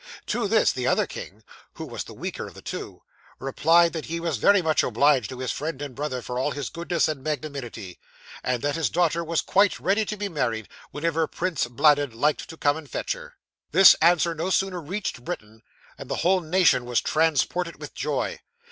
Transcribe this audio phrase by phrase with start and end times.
[0.25, 1.43] To this, the other king
[1.73, 3.03] (who was the weaker of the two)
[3.37, 6.71] replied that he was very much obliged to his friend and brother for all his
[6.71, 7.99] goodness and magnanimity,
[8.43, 12.57] and that his daughter was quite ready to be married, whenever Prince Bladud liked to
[12.57, 13.35] come and fetch her.
[13.73, 15.61] 'This answer no sooner reached Britain,
[15.99, 18.39] than the whole nation was transported with joy.